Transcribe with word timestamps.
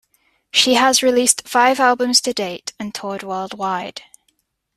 She 0.51 0.73
has 0.73 1.03
released 1.03 1.47
five 1.47 1.79
albums 1.79 2.21
to 2.21 2.33
date 2.33 2.73
and 2.79 2.91
toured 2.91 3.21
worldwide. 3.21 4.01